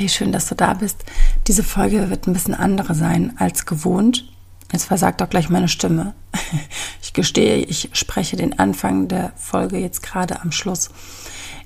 [0.00, 1.04] Hey, schön, dass du da bist.
[1.46, 4.32] Diese Folge wird ein bisschen andere sein als gewohnt.
[4.72, 6.14] Jetzt versagt auch gleich meine Stimme.
[7.02, 10.88] Ich gestehe, ich spreche den Anfang der Folge jetzt gerade am Schluss.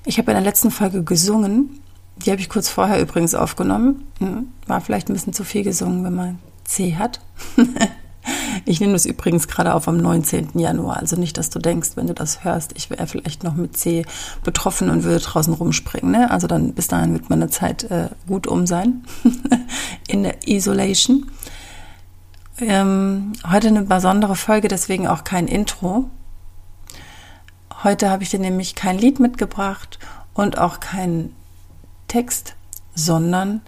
[0.05, 1.79] Ich habe in der letzten Folge gesungen.
[2.17, 4.05] Die habe ich kurz vorher übrigens aufgenommen.
[4.19, 7.21] Hm, war vielleicht ein bisschen zu viel gesungen, wenn man C hat.
[8.67, 10.57] Ich nehme das übrigens gerade auf am 19.
[10.57, 10.97] Januar.
[10.97, 14.05] Also nicht, dass du denkst, wenn du das hörst, ich wäre vielleicht noch mit C
[14.43, 16.11] betroffen und würde draußen rumspringen.
[16.11, 16.31] Ne?
[16.31, 19.05] Also dann bis dahin wird meine Zeit äh, gut um sein
[20.07, 21.29] in der Isolation.
[22.57, 26.09] Ähm, heute eine besondere Folge, deswegen auch kein Intro.
[27.83, 29.99] Heute habe ich dir nämlich kein Lied mitgebracht
[30.33, 31.35] und auch keinen
[32.07, 32.55] Text,
[32.95, 33.61] sondern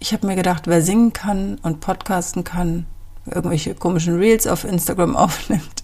[0.00, 2.86] ich habe mir gedacht, wer singen kann und podcasten kann,
[3.26, 5.82] irgendwelche komischen Reels auf Instagram aufnimmt,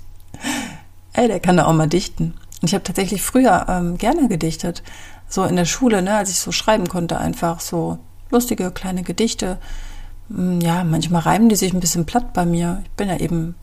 [1.12, 2.34] ey, der kann da auch mal dichten.
[2.60, 4.82] Und ich habe tatsächlich früher ähm, gerne gedichtet,
[5.28, 7.98] so in der Schule, ne, als ich so schreiben konnte, einfach so
[8.30, 9.58] lustige kleine Gedichte.
[10.28, 12.82] Hm, ja, manchmal reimen die sich ein bisschen platt bei mir.
[12.84, 13.54] Ich bin ja eben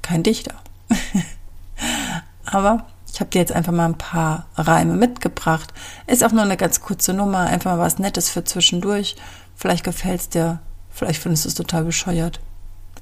[0.00, 0.54] kein Dichter.
[2.44, 5.72] Aber ich habe dir jetzt einfach mal ein paar Reime mitgebracht.
[6.06, 9.16] Ist auch nur eine ganz kurze Nummer, einfach mal was Nettes für zwischendurch.
[9.54, 12.40] Vielleicht gefällt es dir, vielleicht findest du es total bescheuert.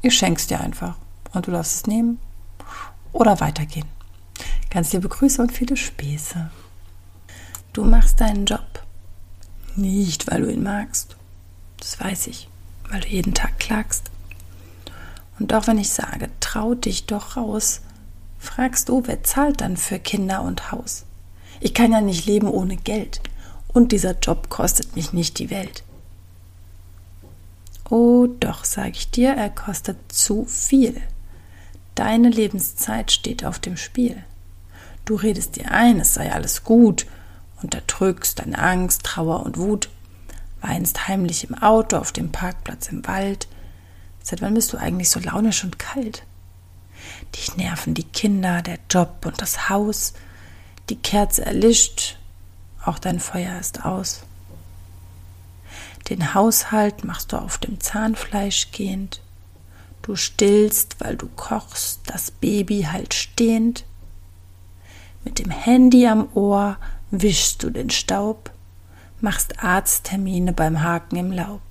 [0.02, 0.96] Ich schenk's dir einfach
[1.33, 2.19] und du darfst es nehmen
[3.12, 3.86] oder weitergehen.
[4.70, 6.50] Ganz liebe Grüße und viele Späße.
[7.72, 8.82] Du machst deinen Job
[9.77, 11.16] nicht, weil du ihn magst.
[11.78, 12.48] Das weiß ich,
[12.88, 14.10] weil du jeden Tag klagst.
[15.38, 17.80] Und auch wenn ich sage, trau dich doch raus,
[18.38, 21.04] fragst du, wer zahlt dann für Kinder und Haus?
[21.60, 23.20] Ich kann ja nicht leben ohne Geld.
[23.69, 25.84] Und dieser Job kostet mich nicht die Welt.
[27.91, 31.02] Oh doch, sage ich dir, er kostet zu viel.
[31.97, 34.22] Deine Lebenszeit steht auf dem Spiel.
[35.05, 37.06] Du redest dir ein, es sei alles gut,
[37.62, 39.88] unterdrückst deine Angst, Trauer und Wut,
[40.60, 43.48] weinst heimlich im Auto, auf dem Parkplatz im Wald.
[44.22, 46.22] Seit wann bist du eigentlich so launisch und kalt?
[47.34, 50.12] Dich nerven die Kinder, der Job und das Haus.
[50.91, 52.19] Die Kerze erlischt,
[52.84, 54.22] auch dein Feuer ist aus.
[56.10, 59.21] Den Haushalt machst du auf dem Zahnfleisch gehend.
[60.03, 63.84] Du stillst, weil du kochst, das Baby halt stehend.
[65.25, 66.78] Mit dem Handy am Ohr
[67.12, 68.50] wischst du den Staub,
[69.20, 71.62] machst Arzttermine beim Haken im Laub.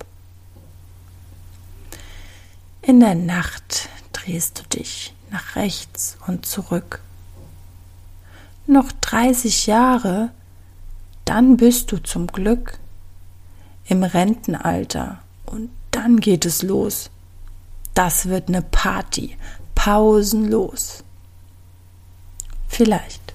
[2.82, 7.02] In der Nacht drehst du dich nach rechts und zurück.
[8.68, 10.32] Noch dreißig Jahre,
[11.26, 12.80] dann bist du zum Glück
[13.86, 15.20] im Rentenalter.
[15.46, 17.10] Und dann geht es los.
[17.94, 19.38] Das wird eine Party.
[19.76, 21.04] Pausenlos.
[22.68, 23.34] Vielleicht.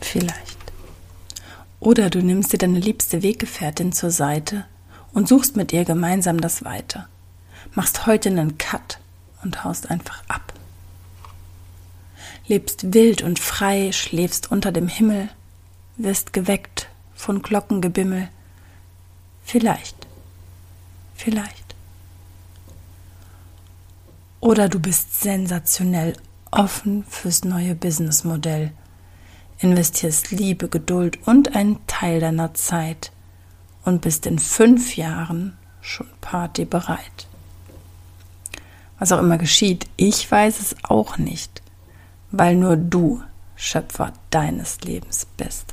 [0.00, 0.58] Vielleicht.
[1.80, 4.64] Oder du nimmst dir deine liebste Weggefährtin zur Seite
[5.12, 7.06] und suchst mit ihr gemeinsam das Weite.
[7.74, 8.98] Machst heute einen Cut
[9.42, 10.52] und haust einfach ab.
[12.46, 15.28] Lebst wild und frei, schläfst unter dem Himmel,
[15.96, 18.28] wirst geweckt von Glockengebimmel,
[19.44, 20.06] Vielleicht.
[21.14, 21.74] Vielleicht.
[24.40, 26.14] Oder du bist sensationell
[26.50, 28.72] offen fürs neue Businessmodell,
[29.58, 33.12] investierst Liebe, Geduld und einen Teil deiner Zeit
[33.84, 37.28] und bist in fünf Jahren schon partybereit.
[38.98, 41.62] Was auch immer geschieht, ich weiß es auch nicht,
[42.30, 43.22] weil nur du
[43.56, 45.71] Schöpfer deines Lebens bist.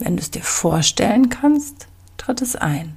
[0.00, 2.96] Wenn du es dir vorstellen kannst, tritt es ein.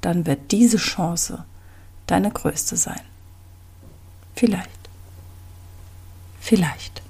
[0.00, 1.44] Dann wird diese Chance
[2.08, 3.00] deine größte sein.
[4.34, 4.68] Vielleicht.
[6.40, 7.01] Vielleicht.